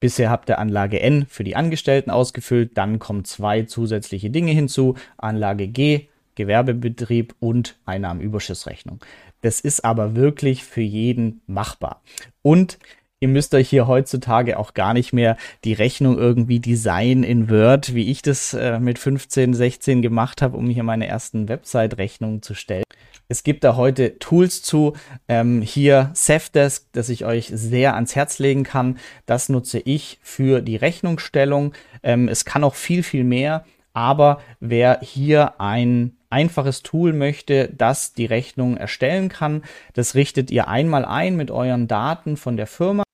Bisher 0.00 0.28
habt 0.28 0.50
ihr 0.50 0.58
Anlage 0.58 1.00
N 1.00 1.24
für 1.26 1.44
die 1.44 1.56
Angestellten 1.56 2.10
ausgefüllt, 2.10 2.76
dann 2.76 2.98
kommen 2.98 3.24
zwei 3.24 3.62
zusätzliche 3.62 4.28
Dinge 4.28 4.52
hinzu, 4.52 4.96
Anlage 5.16 5.68
G, 5.68 6.08
Gewerbebetrieb 6.34 7.34
und 7.40 7.78
Einnahmenüberschussrechnung. 7.86 9.00
Das 9.40 9.60
ist 9.60 9.84
aber 9.84 10.14
wirklich 10.14 10.64
für 10.64 10.82
jeden 10.82 11.40
machbar. 11.46 12.02
Und 12.42 12.78
Ihr 13.18 13.28
müsst 13.28 13.54
euch 13.54 13.70
hier 13.70 13.86
heutzutage 13.86 14.58
auch 14.58 14.74
gar 14.74 14.92
nicht 14.92 15.14
mehr 15.14 15.38
die 15.64 15.72
Rechnung 15.72 16.18
irgendwie 16.18 16.60
designen 16.60 17.24
in 17.24 17.48
Word, 17.48 17.94
wie 17.94 18.10
ich 18.10 18.20
das 18.20 18.52
äh, 18.52 18.78
mit 18.78 18.98
15, 18.98 19.54
16 19.54 20.02
gemacht 20.02 20.42
habe, 20.42 20.58
um 20.58 20.68
hier 20.68 20.82
meine 20.82 21.06
ersten 21.06 21.48
Website-Rechnungen 21.48 22.42
zu 22.42 22.52
stellen. 22.52 22.84
Es 23.28 23.42
gibt 23.42 23.64
da 23.64 23.74
heute 23.74 24.18
Tools 24.18 24.62
zu. 24.62 24.92
Ähm, 25.28 25.62
hier 25.62 26.10
Safdesk, 26.12 26.92
das 26.92 27.08
ich 27.08 27.24
euch 27.24 27.50
sehr 27.50 27.94
ans 27.94 28.14
Herz 28.14 28.38
legen 28.38 28.64
kann. 28.64 28.98
Das 29.24 29.48
nutze 29.48 29.78
ich 29.78 30.18
für 30.22 30.60
die 30.60 30.76
Rechnungsstellung. 30.76 31.72
Ähm, 32.02 32.28
es 32.28 32.44
kann 32.44 32.64
auch 32.64 32.74
viel, 32.74 33.02
viel 33.02 33.24
mehr. 33.24 33.64
Aber 33.94 34.42
wer 34.60 35.00
hier 35.00 35.58
ein 35.58 36.18
einfaches 36.28 36.82
Tool 36.82 37.14
möchte, 37.14 37.70
das 37.74 38.12
die 38.12 38.26
Rechnung 38.26 38.76
erstellen 38.76 39.30
kann, 39.30 39.62
das 39.94 40.14
richtet 40.14 40.50
ihr 40.50 40.68
einmal 40.68 41.06
ein 41.06 41.34
mit 41.34 41.50
euren 41.50 41.88
Daten 41.88 42.36
von 42.36 42.58
der 42.58 42.66
Firma. 42.66 43.05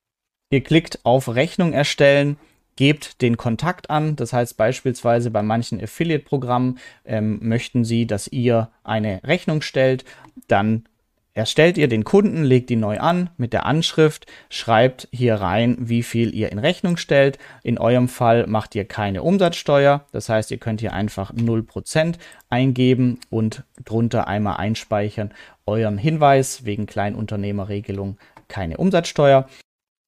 Ihr 0.52 0.60
klickt 0.62 1.00
auf 1.04 1.34
Rechnung 1.34 1.72
erstellen, 1.72 2.36
gebt 2.76 3.22
den 3.22 3.38
Kontakt 3.38 3.88
an. 3.88 4.16
Das 4.16 4.34
heißt 4.34 4.58
beispielsweise 4.58 5.30
bei 5.30 5.42
manchen 5.42 5.82
Affiliate-Programmen 5.82 6.78
ähm, 7.06 7.38
möchten 7.40 7.84
Sie, 7.84 8.06
dass 8.06 8.28
ihr 8.28 8.68
eine 8.84 9.22
Rechnung 9.24 9.62
stellt. 9.62 10.04
Dann 10.48 10.84
erstellt 11.32 11.78
ihr 11.78 11.88
den 11.88 12.04
Kunden, 12.04 12.44
legt 12.44 12.68
die 12.68 12.76
neu 12.76 12.98
an 12.98 13.30
mit 13.38 13.54
der 13.54 13.64
Anschrift, 13.64 14.26
schreibt 14.50 15.08
hier 15.10 15.36
rein, 15.36 15.78
wie 15.80 16.02
viel 16.02 16.34
ihr 16.34 16.52
in 16.52 16.58
Rechnung 16.58 16.98
stellt. 16.98 17.38
In 17.62 17.78
eurem 17.78 18.10
Fall 18.10 18.46
macht 18.46 18.74
ihr 18.74 18.84
keine 18.84 19.22
Umsatzsteuer. 19.22 20.04
Das 20.12 20.28
heißt, 20.28 20.50
ihr 20.50 20.58
könnt 20.58 20.82
hier 20.82 20.92
einfach 20.92 21.32
0% 21.32 22.16
eingeben 22.50 23.20
und 23.30 23.64
drunter 23.86 24.28
einmal 24.28 24.58
einspeichern 24.58 25.32
euren 25.64 25.96
Hinweis 25.96 26.66
wegen 26.66 26.84
Kleinunternehmerregelung 26.84 28.18
keine 28.48 28.76
Umsatzsteuer. 28.76 29.48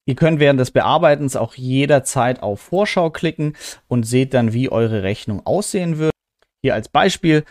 Ihr 0.07 0.15
könnt 0.15 0.39
während 0.39 0.59
des 0.59 0.69
Bearbeitens 0.69 1.35
auch 1.35 1.55
jederzeit 1.55 2.43
auf 2.43 2.59
Vorschau 2.61 3.09
klicken 3.09 3.55
und 3.87 4.05
seht 4.05 4.35
dann, 4.35 4.53
wie 4.53 4.71
eure 4.71 5.01
Rechnung 5.01 5.43
aussehen 5.45 5.97
wird. 5.97 6.11
Hier 6.61 6.75
als 6.75 6.89
Beispiel 6.89 7.43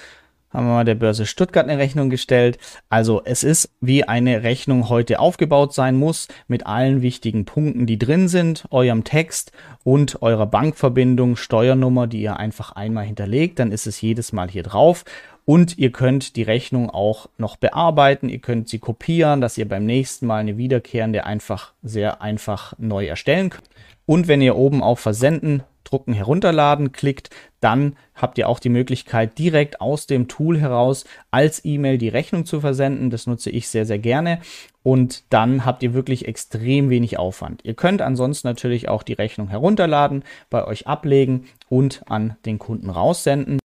haben 0.51 0.67
wir 0.67 0.75
mal 0.75 0.85
der 0.85 0.95
Börse 0.95 1.27
Stuttgart 1.27 1.69
eine 1.69 1.79
Rechnung 1.79 2.11
gestellt. 2.11 2.59
Also 2.89 3.23
es 3.25 3.43
ist, 3.43 3.71
wie 3.81 4.05
eine 4.05 4.45
Rechnung 4.45 4.89
heute 4.89 5.19
aufgebaut 5.19 5.75
sein 5.75 5.97
muss, 5.97 6.29
mit 6.47 6.65
allen 6.65 7.03
wichtigen 7.03 7.45
Punkten, 7.45 7.87
die 7.87 7.99
drin 7.99 8.29
sind, 8.29 8.65
eurem 8.71 9.03
Text 9.03 9.51
und 9.83 10.23
eurer 10.23 10.47
Bankverbindung, 10.47 11.35
Steuernummer, 11.35 12.07
die 12.07 12.23
ihr 12.23 12.37
einfach 12.37 12.71
einmal 12.71 13.05
hinterlegt. 13.05 13.59
Dann 13.59 13.73
ist 13.73 13.89
es 13.89 14.01
jedes 14.01 14.33
Mal 14.33 14.49
hier 14.49 14.63
drauf. 14.63 15.05
Und 15.47 15.77
ihr 15.79 15.93
könnt 15.93 16.37
die 16.37 16.43
Rechnung 16.43 16.89
auch 16.89 17.29
noch 17.37 17.57
bearbeiten. 17.57 18.29
Ihr 18.29 18.39
könnt 18.39 18.69
sie 18.69 18.79
kopieren, 18.79 19.41
dass 19.41 19.59
ihr 19.59 19.69
beim 19.69 19.85
nächsten 19.85 20.27
Mal 20.27 20.39
eine 20.39 20.57
wiederkehrende 20.57 21.25
einfach 21.25 21.75
sehr 21.83 22.23
einfach 22.23 22.73
neu 22.79 23.07
erstellen 23.07 23.51
könnt. 23.51 23.69
Und 24.07 24.29
wenn 24.29 24.41
ihr 24.41 24.57
oben 24.57 24.83
auf 24.83 25.01
Versenden, 25.01 25.63
Drucken, 25.85 26.15
Herunterladen 26.15 26.93
klickt, 26.93 27.29
dann 27.61 27.97
habt 28.15 28.39
ihr 28.39 28.49
auch 28.49 28.59
die 28.59 28.71
Möglichkeit, 28.71 29.39
direkt 29.39 29.81
aus 29.83 30.07
dem 30.07 30.29
Tool 30.29 30.59
heraus 30.59 31.05
als 31.31 31.65
E-Mail 31.65 31.99
die 31.99 32.09
Rechnung 32.09 32.47
zu 32.47 32.61
versenden. 32.61 33.11
Das 33.11 33.27
nutze 33.27 33.51
ich 33.51 33.69
sehr, 33.69 33.85
sehr 33.85 33.99
gerne. 33.99 34.41
Und 34.83 35.25
dann 35.31 35.65
habt 35.65 35.83
ihr 35.83 35.93
wirklich 35.93 36.27
extrem 36.27 36.91
wenig 36.91 37.19
Aufwand. 37.19 37.61
Ihr 37.65 37.75
könnt 37.75 38.03
ansonsten 38.03 38.49
natürlich 38.49 38.89
auch 38.89 39.03
die 39.03 39.13
Rechnung 39.13 39.49
herunterladen, 39.49 40.25
bei 40.49 40.65
euch 40.67 40.87
ablegen 40.87 41.47
und 41.69 42.03
an 42.07 42.37
den 42.45 42.59
Kunden 42.59 42.89
raussenden 42.89 43.59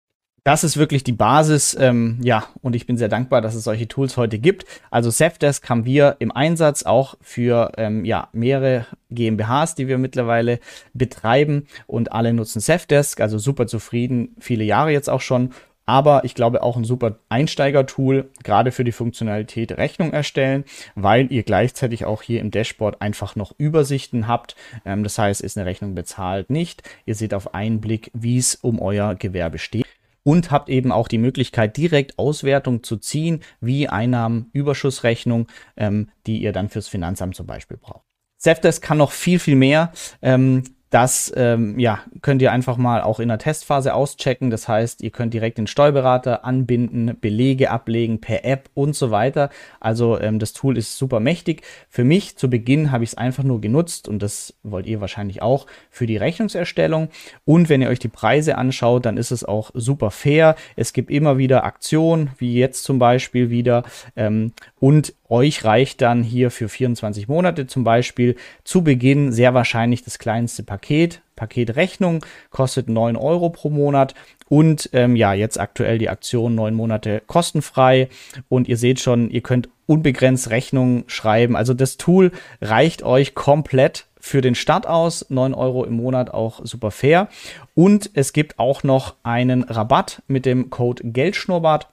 das 0.49 0.63
ist 0.63 0.77
wirklich 0.77 1.03
die 1.03 1.11
Basis. 1.11 1.77
Ähm, 1.79 2.17
ja, 2.23 2.43
und 2.63 2.75
ich 2.75 2.87
bin 2.87 2.97
sehr 2.97 3.07
dankbar, 3.07 3.39
dass 3.39 3.53
es 3.53 3.63
solche 3.63 3.87
Tools 3.87 4.17
heute 4.17 4.39
gibt. 4.39 4.65
Also 4.89 5.11
Safdesk 5.11 5.69
haben 5.69 5.85
wir 5.85 6.15
im 6.17 6.31
Einsatz 6.31 6.81
auch 6.81 7.13
für 7.21 7.71
ähm, 7.77 8.03
ja, 8.03 8.29
mehrere 8.33 8.87
GmbHs, 9.11 9.75
die 9.75 9.87
wir 9.87 9.99
mittlerweile 9.99 10.59
betreiben. 10.95 11.67
Und 11.85 12.13
alle 12.13 12.33
nutzen 12.33 12.61
Safdesk, 12.61 13.21
also 13.21 13.37
super 13.37 13.67
zufrieden, 13.67 14.35
viele 14.39 14.63
Jahre 14.63 14.89
jetzt 14.89 15.07
auch 15.07 15.21
schon. 15.21 15.51
aber 15.85 16.23
ich 16.23 16.33
glaube 16.33 16.63
auch 16.63 16.77
ein 16.77 16.83
super 16.83 17.19
Einsteiger-Tool, 17.29 18.29
gerade 18.43 18.71
für 18.71 18.83
die 18.83 18.91
Funktionalität 18.91 19.73
Rechnung 19.73 20.13
erstellen, 20.13 20.63
weil 20.95 21.31
ihr 21.31 21.43
gleichzeitig 21.43 22.05
auch 22.05 22.23
hier 22.23 22.41
im 22.41 22.49
Dashboard 22.49 23.03
einfach 23.03 23.35
noch 23.35 23.53
Übersichten 23.59 24.27
habt. 24.27 24.55
Ähm, 24.83 25.03
das 25.03 25.19
heißt, 25.19 25.41
ist 25.41 25.59
eine 25.59 25.67
Rechnung 25.67 25.93
bezahlt 25.93 26.49
nicht. 26.49 26.81
Ihr 27.05 27.13
seht 27.13 27.35
auf 27.35 27.53
einen 27.53 27.81
Blick, 27.81 28.09
wie 28.15 28.39
es 28.39 28.55
um 28.55 28.79
euer 28.79 29.13
Gewerbe 29.13 29.59
steht 29.59 29.85
und 30.23 30.51
habt 30.51 30.69
eben 30.69 30.91
auch 30.91 31.07
die 31.07 31.17
Möglichkeit, 31.17 31.77
direkt 31.77 32.19
Auswertung 32.19 32.83
zu 32.83 32.97
ziehen, 32.97 33.41
wie 33.61 33.87
Einnahmenüberschussrechnung, 33.87 35.47
ähm, 35.77 36.09
die 36.27 36.41
ihr 36.41 36.51
dann 36.51 36.69
fürs 36.69 36.87
Finanzamt 36.87 37.35
zum 37.35 37.47
Beispiel 37.47 37.77
braucht. 37.77 38.03
Zefdesk 38.37 38.81
kann 38.81 38.97
noch 38.97 39.11
viel, 39.11 39.39
viel 39.39 39.55
mehr. 39.55 39.91
Ähm, 40.21 40.63
das 40.89 41.31
ähm, 41.35 41.77
ja, 41.77 41.99
könnt 42.21 42.41
ihr 42.41 42.51
einfach 42.51 42.77
mal 42.77 43.01
auch 43.01 43.19
in 43.19 43.27
der 43.27 43.37
Testphase 43.37 43.93
auschecken. 43.93 44.49
Das 44.49 44.67
heißt, 44.67 45.01
ihr 45.01 45.11
könnt 45.11 45.33
direkt 45.33 45.59
den 45.59 45.67
Steuerberater 45.67 46.43
anbinden, 46.45 47.15
Belege 47.19 47.69
ablegen 47.69 48.21
per 48.21 48.43
App 48.43 48.69
und 48.73 48.95
so 48.95 49.11
weiter. 49.11 49.49
Also 49.79 50.19
ähm, 50.19 50.39
das 50.39 50.53
Tool 50.53 50.77
ist 50.77 50.97
super 50.97 51.19
mächtig. 51.19 51.61
Für 51.89 52.03
mich 52.03 52.37
zu 52.37 52.49
Beginn 52.49 52.91
habe 52.91 53.03
ich 53.03 53.11
es 53.11 53.17
einfach 53.17 53.43
nur 53.43 53.61
genutzt 53.61 54.07
und 54.07 54.23
das 54.23 54.55
wollt 54.63 54.87
ihr 54.87 54.99
wahrscheinlich 54.99 55.41
auch 55.43 55.67
für 55.91 56.07
die 56.07 56.17
Rechnungserstellung. 56.17 57.09
Und 57.45 57.69
wenn 57.69 57.81
ihr 57.81 57.89
euch 57.89 57.99
die 57.99 58.07
Preise 58.07 58.57
anschaut, 58.57 59.05
dann 59.05 59.17
ist 59.17 59.31
es 59.31 59.43
auch 59.43 59.69
super 59.75 60.09
fair. 60.09 60.55
Es 60.75 60.93
gibt 60.93 61.11
immer 61.11 61.37
wieder 61.37 61.65
Aktionen, 61.65 62.31
wie 62.37 62.55
jetzt 62.55 62.83
zum 62.83 62.97
Beispiel 62.97 63.51
wieder. 63.51 63.83
Ähm, 64.15 64.53
und 64.79 65.13
euch 65.29 65.63
reicht 65.63 66.01
dann 66.01 66.23
hier 66.23 66.51
für 66.51 66.69
24 66.69 67.27
Monate 67.27 67.67
zum 67.67 67.83
Beispiel 67.83 68.35
zu 68.63 68.83
Beginn 68.83 69.31
sehr 69.31 69.53
wahrscheinlich 69.53 70.03
das 70.03 70.19
kleinste 70.19 70.63
Paket. 70.63 71.21
Paketrechnung 71.35 72.25
kostet 72.49 72.89
9 72.89 73.15
Euro 73.15 73.49
pro 73.49 73.69
Monat 73.69 74.13
und 74.49 74.89
ähm, 74.93 75.15
ja, 75.15 75.33
jetzt 75.33 75.59
aktuell 75.59 75.97
die 75.97 76.09
Aktion 76.09 76.55
9 76.55 76.73
Monate 76.73 77.21
kostenfrei 77.27 78.09
und 78.49 78.67
ihr 78.67 78.77
seht 78.77 78.99
schon, 78.99 79.29
ihr 79.29 79.41
könnt 79.41 79.69
unbegrenzt 79.85 80.49
Rechnungen 80.49 81.05
schreiben. 81.07 81.55
Also 81.55 81.73
das 81.73 81.97
Tool 81.97 82.31
reicht 82.61 83.03
euch 83.03 83.35
komplett 83.35 84.05
für 84.19 84.41
den 84.41 84.55
Start 84.55 84.85
aus. 84.85 85.25
9 85.29 85.53
Euro 85.53 85.85
im 85.85 85.93
Monat 85.93 86.31
auch 86.31 86.59
super 86.63 86.91
fair. 86.91 87.29
Und 87.73 88.09
es 88.13 88.33
gibt 88.33 88.59
auch 88.59 88.83
noch 88.83 89.15
einen 89.23 89.63
Rabatt 89.63 90.21
mit 90.27 90.45
dem 90.45 90.69
Code 90.69 91.03
Geldschnurrbart 91.05 91.87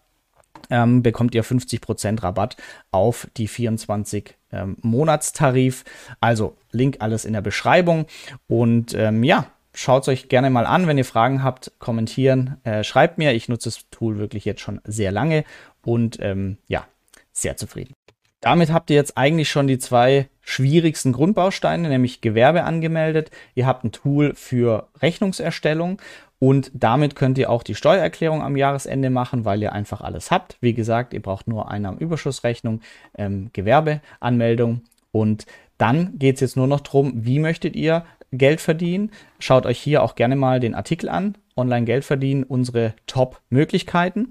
ähm, 0.70 1.02
bekommt 1.02 1.34
ihr 1.34 1.44
50% 1.44 2.22
Rabatt 2.22 2.56
auf 2.90 3.28
die 3.36 3.48
24 3.48 4.34
ähm, 4.52 4.76
Monatstarif. 4.82 5.84
Also 6.20 6.56
Link 6.70 6.96
alles 7.00 7.24
in 7.24 7.32
der 7.32 7.40
Beschreibung. 7.40 8.06
Und 8.46 8.94
ähm, 8.94 9.22
ja, 9.22 9.50
schaut 9.74 10.02
es 10.02 10.08
euch 10.08 10.28
gerne 10.28 10.50
mal 10.50 10.66
an. 10.66 10.86
Wenn 10.86 10.98
ihr 10.98 11.04
Fragen 11.04 11.42
habt, 11.42 11.72
kommentieren, 11.78 12.56
äh, 12.64 12.84
schreibt 12.84 13.18
mir. 13.18 13.32
Ich 13.32 13.48
nutze 13.48 13.68
das 13.68 13.88
Tool 13.90 14.18
wirklich 14.18 14.44
jetzt 14.44 14.60
schon 14.60 14.80
sehr 14.84 15.12
lange 15.12 15.44
und 15.84 16.18
ähm, 16.20 16.58
ja, 16.66 16.86
sehr 17.32 17.56
zufrieden. 17.56 17.94
Damit 18.40 18.72
habt 18.72 18.90
ihr 18.90 18.96
jetzt 18.96 19.16
eigentlich 19.16 19.48
schon 19.50 19.66
die 19.66 19.78
zwei 19.78 20.28
schwierigsten 20.42 21.12
Grundbausteine, 21.12 21.88
nämlich 21.88 22.20
Gewerbe 22.20 22.64
angemeldet. 22.64 23.30
Ihr 23.54 23.66
habt 23.66 23.84
ein 23.84 23.92
Tool 23.92 24.34
für 24.34 24.88
Rechnungserstellung 25.00 26.00
und 26.38 26.70
damit 26.74 27.16
könnt 27.16 27.38
ihr 27.38 27.50
auch 27.50 27.62
die 27.62 27.74
Steuererklärung 27.74 28.42
am 28.42 28.56
Jahresende 28.56 29.10
machen, 29.10 29.44
weil 29.44 29.62
ihr 29.62 29.72
einfach 29.72 30.02
alles 30.02 30.30
habt. 30.30 30.58
Wie 30.60 30.74
gesagt, 30.74 31.14
ihr 31.14 31.22
braucht 31.22 31.48
nur 31.48 31.70
Einnahmenüberschussrechnung, 31.70 32.80
ähm, 33.16 33.50
Gewerbeanmeldung 33.52 34.82
und 35.12 35.46
dann 35.78 36.18
geht 36.18 36.36
es 36.36 36.40
jetzt 36.40 36.56
nur 36.56 36.66
noch 36.66 36.80
darum, 36.80 37.12
wie 37.24 37.38
möchtet 37.38 37.74
ihr 37.74 38.04
Geld 38.32 38.60
verdienen. 38.60 39.10
Schaut 39.38 39.66
euch 39.66 39.78
hier 39.78 40.02
auch 40.02 40.14
gerne 40.14 40.36
mal 40.36 40.60
den 40.60 40.74
Artikel 40.74 41.08
an. 41.08 41.36
Online 41.56 41.86
Geld 41.86 42.04
verdienen, 42.04 42.44
unsere 42.44 42.94
Top-Möglichkeiten. 43.06 44.30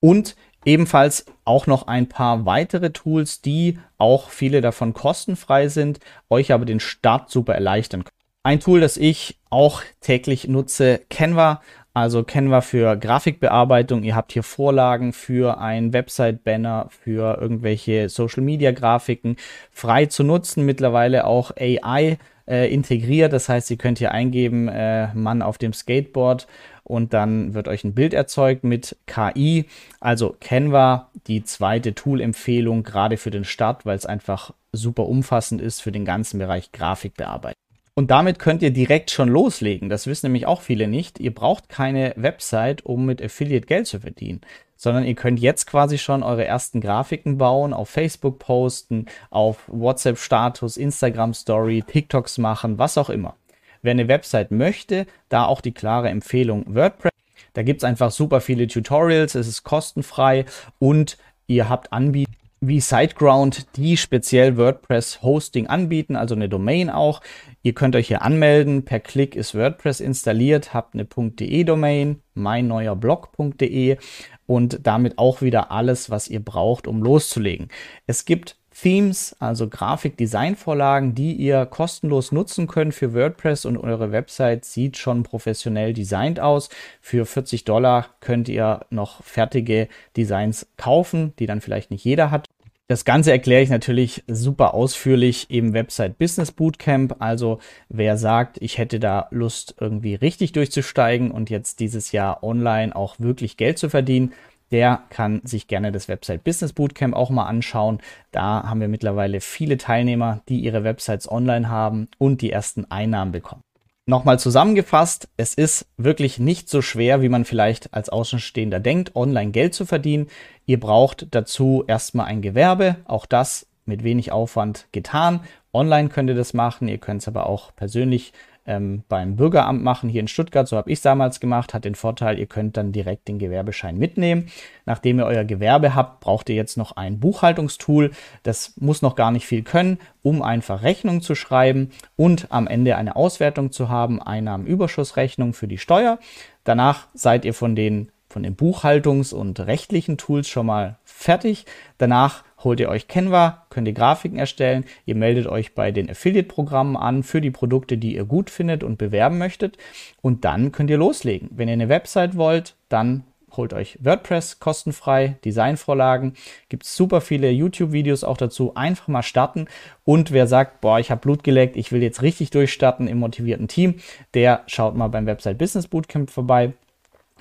Und 0.00 0.36
ebenfalls 0.66 1.24
auch 1.46 1.66
noch 1.66 1.86
ein 1.86 2.08
paar 2.08 2.44
weitere 2.44 2.90
Tools, 2.90 3.40
die 3.40 3.78
auch 3.96 4.28
viele 4.28 4.60
davon 4.60 4.92
kostenfrei 4.92 5.68
sind, 5.68 6.00
euch 6.28 6.52
aber 6.52 6.66
den 6.66 6.80
Start 6.80 7.30
super 7.30 7.54
erleichtern 7.54 8.04
können. 8.04 8.16
Ein 8.42 8.60
Tool, 8.60 8.80
das 8.80 8.96
ich 8.96 9.38
auch 9.48 9.82
täglich 10.00 10.46
nutze, 10.46 11.00
Canva. 11.08 11.62
Also 11.96 12.24
Canva 12.24 12.60
für 12.60 12.94
Grafikbearbeitung. 12.94 14.02
Ihr 14.02 14.14
habt 14.14 14.32
hier 14.32 14.42
Vorlagen 14.42 15.14
für 15.14 15.56
ein 15.56 15.94
Website-Banner, 15.94 16.88
für 16.90 17.40
irgendwelche 17.40 18.10
Social-Media-Grafiken 18.10 19.36
frei 19.72 20.04
zu 20.04 20.22
nutzen. 20.22 20.66
Mittlerweile 20.66 21.24
auch 21.26 21.52
AI 21.58 22.18
äh, 22.46 22.70
integriert. 22.70 23.32
Das 23.32 23.48
heißt, 23.48 23.70
ihr 23.70 23.78
könnt 23.78 23.96
hier 23.98 24.12
eingeben, 24.12 24.68
äh, 24.68 25.14
Mann 25.14 25.40
auf 25.40 25.56
dem 25.56 25.72
Skateboard 25.72 26.46
und 26.84 27.14
dann 27.14 27.54
wird 27.54 27.66
euch 27.66 27.82
ein 27.82 27.94
Bild 27.94 28.12
erzeugt 28.12 28.62
mit 28.62 28.96
KI. 29.06 29.64
Also 29.98 30.36
Canva, 30.38 31.08
die 31.26 31.44
zweite 31.44 31.94
Tool-Empfehlung, 31.94 32.82
gerade 32.82 33.16
für 33.16 33.30
den 33.30 33.44
Start, 33.44 33.86
weil 33.86 33.96
es 33.96 34.04
einfach 34.04 34.52
super 34.70 35.06
umfassend 35.06 35.62
ist 35.62 35.80
für 35.80 35.92
den 35.92 36.04
ganzen 36.04 36.40
Bereich 36.40 36.72
Grafikbearbeitung. 36.72 37.65
Und 37.98 38.10
damit 38.10 38.38
könnt 38.38 38.60
ihr 38.60 38.72
direkt 38.72 39.10
schon 39.10 39.30
loslegen. 39.30 39.88
Das 39.88 40.06
wissen 40.06 40.26
nämlich 40.26 40.46
auch 40.46 40.60
viele 40.60 40.86
nicht. 40.86 41.18
Ihr 41.18 41.34
braucht 41.34 41.70
keine 41.70 42.12
Website, 42.16 42.84
um 42.84 43.06
mit 43.06 43.22
Affiliate 43.22 43.66
Geld 43.66 43.86
zu 43.86 44.00
verdienen, 44.00 44.42
sondern 44.76 45.04
ihr 45.04 45.14
könnt 45.14 45.40
jetzt 45.40 45.66
quasi 45.66 45.96
schon 45.96 46.22
eure 46.22 46.44
ersten 46.44 46.82
Grafiken 46.82 47.38
bauen, 47.38 47.72
auf 47.72 47.88
Facebook 47.88 48.38
posten, 48.38 49.06
auf 49.30 49.64
WhatsApp 49.68 50.18
Status, 50.18 50.76
Instagram 50.76 51.32
Story, 51.32 51.82
TikToks 51.86 52.36
machen, 52.36 52.78
was 52.78 52.98
auch 52.98 53.08
immer. 53.08 53.34
Wer 53.80 53.92
eine 53.92 54.08
Website 54.08 54.50
möchte, 54.50 55.06
da 55.30 55.46
auch 55.46 55.62
die 55.62 55.72
klare 55.72 56.10
Empfehlung 56.10 56.66
WordPress. 56.74 57.12
Da 57.54 57.62
gibt 57.62 57.80
es 57.80 57.84
einfach 57.84 58.10
super 58.10 58.42
viele 58.42 58.66
Tutorials, 58.66 59.34
es 59.34 59.48
ist 59.48 59.62
kostenfrei 59.62 60.44
und 60.78 61.16
ihr 61.46 61.70
habt 61.70 61.94
Anbieter 61.94 62.30
wie 62.60 62.80
SiteGround, 62.80 63.76
die 63.76 63.96
speziell 63.96 64.56
WordPress 64.56 65.22
Hosting 65.22 65.66
anbieten, 65.66 66.16
also 66.16 66.34
eine 66.34 66.48
Domain 66.48 66.90
auch. 66.90 67.20
Ihr 67.62 67.74
könnt 67.74 67.96
euch 67.96 68.08
hier 68.08 68.22
anmelden. 68.22 68.84
Per 68.84 69.00
Klick 69.00 69.36
ist 69.36 69.54
WordPress 69.54 70.00
installiert, 70.00 70.72
habt 70.72 70.94
eine 70.94 71.04
.de 71.04 71.64
Domain, 71.64 72.22
meinneuerblog.de 72.34 73.98
und 74.46 74.80
damit 74.82 75.18
auch 75.18 75.42
wieder 75.42 75.70
alles, 75.70 76.10
was 76.10 76.28
ihr 76.28 76.40
braucht, 76.40 76.86
um 76.86 77.02
loszulegen. 77.02 77.68
Es 78.06 78.24
gibt 78.24 78.56
Themes, 78.82 79.34
also 79.38 79.68
Grafik-Design-Vorlagen, 79.68 81.14
die 81.14 81.32
ihr 81.32 81.66
kostenlos 81.66 82.30
nutzen 82.30 82.66
könnt 82.66 82.94
für 82.94 83.14
WordPress 83.14 83.64
und 83.64 83.76
eure 83.76 84.12
Website 84.12 84.64
sieht 84.64 84.96
schon 84.96 85.22
professionell 85.22 85.92
designt 85.92 86.40
aus. 86.40 86.68
Für 87.00 87.26
40 87.26 87.64
Dollar 87.64 88.06
könnt 88.20 88.48
ihr 88.48 88.80
noch 88.90 89.22
fertige 89.24 89.88
Designs 90.16 90.66
kaufen, 90.76 91.32
die 91.38 91.46
dann 91.46 91.60
vielleicht 91.60 91.90
nicht 91.90 92.04
jeder 92.04 92.30
hat. 92.30 92.46
Das 92.88 93.04
Ganze 93.04 93.32
erkläre 93.32 93.62
ich 93.62 93.70
natürlich 93.70 94.22
super 94.28 94.72
ausführlich 94.72 95.50
im 95.50 95.72
Website 95.72 96.18
Business 96.18 96.52
Bootcamp. 96.52 97.16
Also 97.18 97.58
wer 97.88 98.16
sagt, 98.16 98.58
ich 98.60 98.78
hätte 98.78 99.00
da 99.00 99.26
Lust 99.32 99.74
irgendwie 99.80 100.14
richtig 100.14 100.52
durchzusteigen 100.52 101.32
und 101.32 101.50
jetzt 101.50 101.80
dieses 101.80 102.12
Jahr 102.12 102.44
online 102.44 102.94
auch 102.94 103.16
wirklich 103.18 103.56
Geld 103.56 103.78
zu 103.78 103.90
verdienen, 103.90 104.34
der 104.70 105.02
kann 105.10 105.40
sich 105.44 105.68
gerne 105.68 105.92
das 105.92 106.08
Website 106.08 106.44
Business 106.44 106.72
Bootcamp 106.72 107.14
auch 107.14 107.30
mal 107.30 107.46
anschauen. 107.46 108.00
Da 108.32 108.64
haben 108.64 108.80
wir 108.80 108.88
mittlerweile 108.88 109.40
viele 109.40 109.76
Teilnehmer, 109.76 110.42
die 110.48 110.60
ihre 110.60 110.84
Websites 110.84 111.30
online 111.30 111.68
haben 111.68 112.08
und 112.18 112.40
die 112.40 112.50
ersten 112.50 112.84
Einnahmen 112.90 113.32
bekommen. 113.32 113.62
Nochmal 114.08 114.38
zusammengefasst, 114.38 115.28
es 115.36 115.54
ist 115.54 115.86
wirklich 115.96 116.38
nicht 116.38 116.68
so 116.68 116.80
schwer, 116.80 117.22
wie 117.22 117.28
man 117.28 117.44
vielleicht 117.44 117.92
als 117.92 118.08
Außenstehender 118.08 118.78
denkt, 118.78 119.16
online 119.16 119.50
Geld 119.50 119.74
zu 119.74 119.84
verdienen. 119.84 120.28
Ihr 120.64 120.78
braucht 120.78 121.26
dazu 121.32 121.82
erstmal 121.88 122.26
ein 122.26 122.40
Gewerbe, 122.40 122.96
auch 123.04 123.26
das 123.26 123.66
mit 123.84 124.04
wenig 124.04 124.30
Aufwand 124.30 124.86
getan. 124.92 125.40
Online 125.72 126.08
könnt 126.08 126.28
ihr 126.28 126.36
das 126.36 126.54
machen, 126.54 126.86
ihr 126.86 126.98
könnt 126.98 127.22
es 127.22 127.28
aber 127.28 127.46
auch 127.46 127.74
persönlich 127.74 128.32
ähm, 128.66 129.02
beim 129.08 129.36
Bürgeramt 129.36 129.82
machen, 129.82 130.08
hier 130.08 130.20
in 130.20 130.28
Stuttgart. 130.28 130.66
So 130.66 130.76
habe 130.76 130.90
ich 130.90 130.98
es 130.98 131.02
damals 131.02 131.40
gemacht. 131.40 131.74
Hat 131.74 131.84
den 131.84 131.94
Vorteil, 131.94 132.38
ihr 132.38 132.46
könnt 132.46 132.76
dann 132.76 132.92
direkt 132.92 133.28
den 133.28 133.38
Gewerbeschein 133.38 133.96
mitnehmen. 133.96 134.48
Nachdem 134.84 135.18
ihr 135.18 135.26
euer 135.26 135.44
Gewerbe 135.44 135.94
habt, 135.94 136.20
braucht 136.20 136.48
ihr 136.48 136.56
jetzt 136.56 136.76
noch 136.76 136.96
ein 136.96 137.20
Buchhaltungstool. 137.20 138.10
Das 138.42 138.74
muss 138.78 139.02
noch 139.02 139.14
gar 139.14 139.30
nicht 139.30 139.46
viel 139.46 139.62
können, 139.62 139.98
um 140.22 140.42
einfach 140.42 140.82
Rechnung 140.82 141.22
zu 141.22 141.34
schreiben 141.34 141.90
und 142.16 142.48
am 142.50 142.66
Ende 142.66 142.96
eine 142.96 143.16
Auswertung 143.16 143.72
zu 143.72 143.88
haben, 143.88 144.20
Einnahmenüberschussrechnung 144.20 145.52
für 145.52 145.68
die 145.68 145.78
Steuer. 145.78 146.18
Danach 146.64 147.06
seid 147.14 147.44
ihr 147.44 147.54
von 147.54 147.76
den 147.76 148.10
von 148.28 148.42
den 148.42 148.56
Buchhaltungs- 148.56 149.32
und 149.32 149.60
rechtlichen 149.60 150.18
Tools 150.18 150.46
schon 150.48 150.66
mal 150.66 150.98
fertig. 151.04 151.64
Danach 151.96 152.44
holt 152.62 152.80
ihr 152.80 152.90
euch 152.90 153.08
Canva, 153.08 153.65
könnt 153.76 153.88
ihr 153.88 153.92
Grafiken 153.92 154.38
erstellen, 154.38 154.86
ihr 155.04 155.14
meldet 155.14 155.46
euch 155.46 155.74
bei 155.74 155.92
den 155.92 156.08
Affiliate-Programmen 156.08 156.96
an 156.96 157.22
für 157.22 157.42
die 157.42 157.50
Produkte, 157.50 157.98
die 157.98 158.14
ihr 158.14 158.24
gut 158.24 158.48
findet 158.48 158.82
und 158.82 158.96
bewerben 158.96 159.36
möchtet 159.36 159.76
und 160.22 160.46
dann 160.46 160.72
könnt 160.72 160.88
ihr 160.88 160.96
loslegen. 160.96 161.50
Wenn 161.52 161.68
ihr 161.68 161.74
eine 161.74 161.90
Website 161.90 162.38
wollt, 162.38 162.74
dann 162.88 163.24
holt 163.54 163.74
euch 163.74 163.98
WordPress 164.02 164.60
kostenfrei, 164.60 165.36
Designvorlagen, 165.44 166.32
gibt 166.70 166.84
es 166.84 166.96
super 166.96 167.20
viele 167.20 167.50
YouTube-Videos 167.50 168.24
auch 168.24 168.38
dazu, 168.38 168.74
einfach 168.74 169.08
mal 169.08 169.22
starten 169.22 169.66
und 170.04 170.30
wer 170.30 170.46
sagt, 170.46 170.80
boah, 170.80 170.98
ich 170.98 171.10
habe 171.10 171.20
Blut 171.20 171.44
geleckt, 171.44 171.76
ich 171.76 171.92
will 171.92 172.02
jetzt 172.02 172.22
richtig 172.22 172.48
durchstarten 172.48 173.08
im 173.08 173.18
motivierten 173.18 173.68
Team, 173.68 173.96
der 174.32 174.62
schaut 174.68 174.96
mal 174.96 175.08
beim 175.08 175.26
Website 175.26 175.58
Business 175.58 175.86
Bootcamp 175.86 176.30
vorbei. 176.30 176.72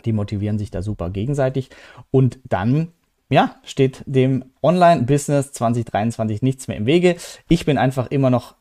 Die 0.04 0.12
motivieren 0.12 0.60
sich 0.60 0.70
da 0.70 0.82
super 0.82 1.10
gegenseitig. 1.10 1.70
Und 2.12 2.40
dann 2.44 2.90
ja, 3.30 3.56
steht 3.64 4.04
dem 4.06 4.46
Online-Business 4.62 5.52
2023 5.54 6.42
nichts 6.42 6.68
mehr 6.68 6.78
im 6.78 6.86
Wege. 6.86 7.16
Ich 7.50 7.66
bin 7.66 7.78
einfach 7.78 8.08
immer 8.08 8.30
noch 8.30 8.56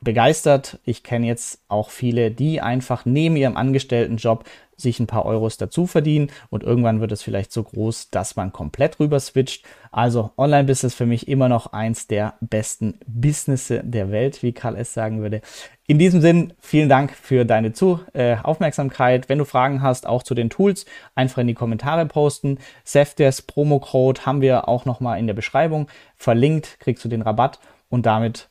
begeistert. 0.00 0.78
Ich 0.84 1.02
kenne 1.02 1.26
jetzt 1.26 1.60
auch 1.68 1.90
viele, 1.90 2.30
die 2.30 2.60
einfach 2.60 3.04
neben 3.04 3.36
ihrem 3.36 3.56
Angestelltenjob 3.56 4.44
sich 4.76 5.00
ein 5.00 5.06
paar 5.06 5.24
Euros 5.24 5.56
dazu 5.56 5.86
verdienen 5.86 6.30
und 6.50 6.62
irgendwann 6.62 7.00
wird 7.00 7.12
es 7.12 7.22
vielleicht 7.22 7.50
so 7.50 7.62
groß, 7.62 8.10
dass 8.10 8.36
man 8.36 8.52
komplett 8.52 9.00
rüber 9.00 9.18
switcht. 9.18 9.64
Also 9.90 10.32
Online-Business 10.36 10.94
für 10.94 11.06
mich 11.06 11.28
immer 11.28 11.48
noch 11.48 11.72
eins 11.72 12.06
der 12.06 12.34
besten 12.40 12.98
Businesse 13.06 13.82
der 13.82 14.10
Welt, 14.10 14.42
wie 14.42 14.52
Karl 14.52 14.76
S. 14.76 14.92
sagen 14.92 15.22
würde. 15.22 15.40
In 15.86 15.98
diesem 15.98 16.20
Sinn, 16.20 16.52
vielen 16.60 16.88
Dank 16.88 17.12
für 17.12 17.46
deine 17.46 17.72
zu 17.72 18.00
äh, 18.12 18.36
Aufmerksamkeit. 18.42 19.28
Wenn 19.28 19.38
du 19.38 19.44
Fragen 19.44 19.80
hast, 19.80 20.06
auch 20.06 20.22
zu 20.22 20.34
den 20.34 20.50
Tools, 20.50 20.84
einfach 21.14 21.38
in 21.38 21.46
die 21.46 21.54
Kommentare 21.54 22.04
posten. 22.04 22.58
Sefdes 22.84 23.40
Promo-Code 23.42 24.26
haben 24.26 24.42
wir 24.42 24.68
auch 24.68 24.84
nochmal 24.84 25.18
in 25.18 25.26
der 25.26 25.34
Beschreibung 25.34 25.88
verlinkt, 26.16 26.80
kriegst 26.80 27.04
du 27.04 27.08
den 27.08 27.22
Rabatt 27.22 27.60
und 27.88 28.04
damit 28.04 28.50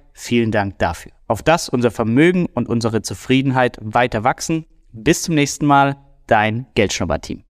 Vielen 0.23 0.51
Dank 0.51 0.77
dafür. 0.77 1.13
Auf 1.27 1.41
das 1.41 1.67
unser 1.67 1.89
Vermögen 1.89 2.45
und 2.45 2.69
unsere 2.69 3.01
Zufriedenheit 3.01 3.79
weiter 3.81 4.23
wachsen. 4.23 4.67
Bis 4.91 5.23
zum 5.23 5.33
nächsten 5.33 5.65
Mal, 5.65 5.97
dein 6.27 6.67
Geldschnurrbart 6.75 7.23
Team. 7.23 7.43